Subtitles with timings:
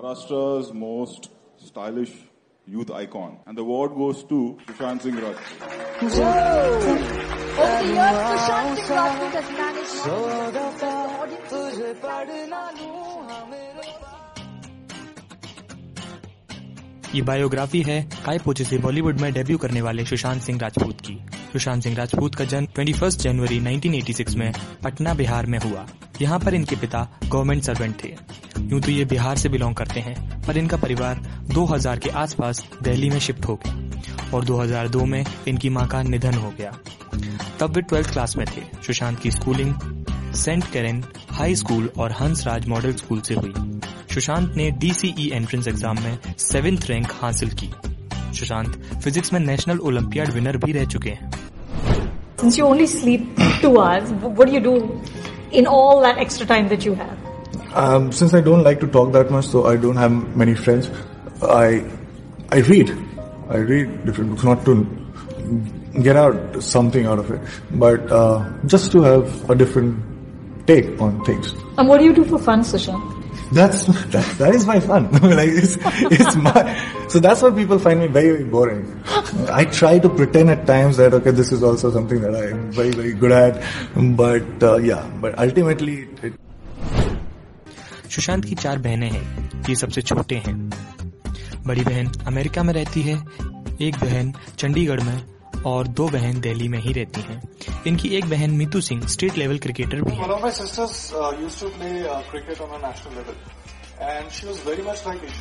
[0.00, 1.28] Maharashtra's most
[1.58, 2.12] stylish
[2.66, 3.38] youth icon.
[3.46, 5.42] And the award goes to Sushant Singh Rajput.
[6.00, 6.16] Over
[7.84, 9.96] years, Sushant Singh Rajput has managed
[17.14, 21.18] ये biography है काय पोचे से बॉलीवुड में debut करने वाले सुशांत सिंह राजपूत की
[21.52, 24.52] सुशांत सिंह राजपूत का जन्म 21 जनवरी 1986 में
[24.84, 25.86] पटना बिहार में हुआ
[26.22, 28.08] यहाँ पर इनके पिता गवर्नमेंट सर्वेंट थे।
[28.60, 30.16] यूँ तो ये बिहार से बिलोंग करते हैं
[30.46, 31.20] पर इनका परिवार
[31.54, 36.34] 2000 के आसपास दिल्ली में शिफ्ट हो गया और 2002 में इनकी माँ का निधन
[36.34, 36.72] हो गया।
[37.60, 39.74] तब वे ट्वेल्थ क्लास में थे। सुशांत की schooling
[40.34, 43.80] saint Karen high school और हंस राज मॉडल स्कूल से हुई।
[44.14, 47.70] सुशांत ने डीसीई एंट्रेंस एग्ज़ाम में सेवेंथ रैंक हासिल की।
[48.38, 51.30] सुशांत फिजिक्स में नेशनल ओलंपियाड विनर भी रह चुके हैं।
[52.40, 54.76] Since you only sleep two hours, what do you do?
[55.52, 57.18] In all that extra time that you have?
[57.74, 60.90] Um, since I don't like to talk that much, so I don't have many friends.
[61.42, 61.84] I
[62.50, 62.90] I read.
[63.48, 64.86] I read different books, not to
[66.02, 67.40] get out something out of it,
[67.72, 69.96] but uh, just to have a different
[70.66, 71.52] take on things.
[71.78, 73.19] And what do you do for fun, Sushant?
[73.51, 75.11] That's that, that is my fun.
[75.11, 75.77] like it's,
[76.11, 76.61] it's my
[77.07, 79.03] so that's why people find me very very boring.
[79.51, 82.71] I try to pretend at times that okay this is also something that I am
[82.71, 83.61] very very good at,
[84.17, 86.33] but uh, yeah, but ultimately it,
[88.15, 90.55] Sushant की चार बहनें हैं ये सबसे छोटे हैं
[91.67, 93.15] बड़ी बहन अमेरिका में रहती है
[93.81, 95.17] एक बहन चंडीगढ़ में
[95.66, 97.42] और दो बहन दिल्ली में ही रहती हैं।
[97.86, 100.26] इनकी एक बहन Meetu Singh state level cricketer भी है। Uh,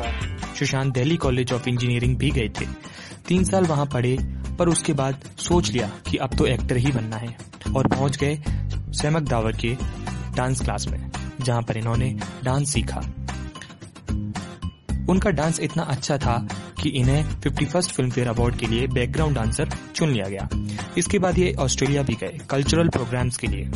[0.00, 0.58] uh.
[0.58, 2.66] Sushant Delhi college of engineering भी गए थे।
[3.28, 4.18] तीन साल वहाँ पढ़े
[4.58, 7.36] पर उसके बाद सोच लिया कि अब तो एक्टर ही बनना है।
[7.76, 8.42] और पहुँच गए
[8.76, 9.76] सैमक दावर के
[10.36, 13.25] डांस क्लास में जहाँ पर इन्होंने डांस सीखा।
[15.08, 16.36] उनका डांस इतना अच्छा था
[16.82, 20.48] कि इन्हें 51st फ़िल्म फेयर अवार्ड के लिए बैकग्राउंड डांसर चुन लिया गया।
[20.98, 23.70] इसके बाद ये ऑस्ट्रेलिया भी गए कल्चरल प्रोग्राम्स के लिए।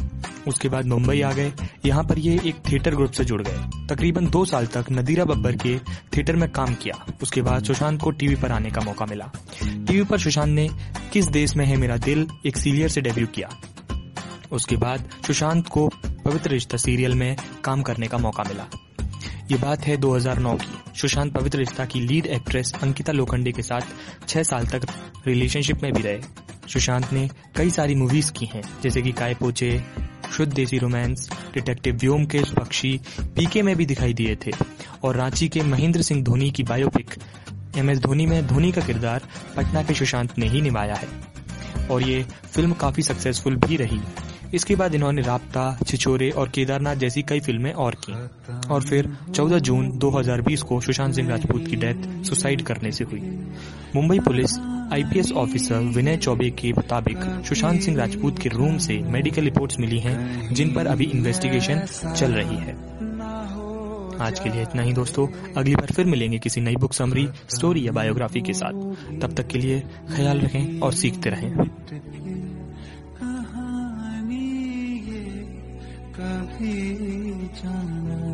[0.48, 1.52] उसके बाद मुंबई आ गए,
[1.86, 5.56] यहाँ पर ये एक थिएटर ग्रुप से जुड़ गए। तकरीबन दो साल तक नदीरा बब्बर
[5.56, 5.78] के
[6.16, 9.30] थिएटर में काम किया। उसके बाद सुशांत को टीवी पर आने का मौका मिला।
[9.62, 10.68] टीवी पर सुशांत ने
[11.12, 13.48] किस देश में है मेरा दिल एक सीरियल से डेब्यू किया।
[14.52, 15.88] उसके बाद सुशांत को
[16.24, 18.66] पवित्र रिश्ता सीरियल में काम करने का मौका मिला।
[19.50, 23.80] ये बात है 2009 की। सुशांत पवित्र रिश्ता की लीड एक्ट्रेस अंकिता लोखंडे के साथ
[24.28, 24.80] छह साल तक
[25.26, 26.20] रिलेशनशिप में भी रहे।
[26.68, 29.82] सुशांत ने कई सारी मूवीज़ की हैं, जैसे कि काय पोचे,
[30.36, 34.50] शुद्ध देसी रोमांस डिटेक्टिव व्योम के पक्षी, पीके में भी दिखाई दिए थे,
[35.04, 37.14] और रांची के महेंद्र सिंह धोनी की बायोपिक
[37.76, 39.22] एम एस धोनी में धोनी का किरदार
[39.56, 41.08] पटना के सुशांत ने ही निभाया है।
[41.90, 44.00] और ये फ़िल्म काफ़ी सक्सेसफुल भी रही।
[44.54, 48.12] इसके बाद इन्होंने राबता, छिछोरे और केदारनाथ जैसी कई फ़िल्में और की।
[48.68, 53.20] और फिर 14 जून 2020 को सुशांत सिंह राजपूत की डेथ सुसाइड करने से हुई।
[53.94, 54.58] Mumbai police
[54.92, 59.98] IPS officer Vinay Choubey के मुताबिक सुशांत सिंह राजपूत के रूम से मेडिकल रिपोर्ट्स मिली
[59.98, 63.09] हैं, जिन पर अभी इन्वेस्टिगेशन चल रही है।
[64.22, 65.26] आज के लिए इतना ही, दोस्तों।
[65.56, 68.72] अगली बार फिर मिलेंगे किसी नई बुक समरी स्टोरी या बायोग्राफी के साथ।
[69.20, 69.80] तब तक के लिए
[70.16, 71.56] ख्याल रखें और सीखते रहें।
[76.20, 76.94] कभी
[77.46, 78.30] जाना।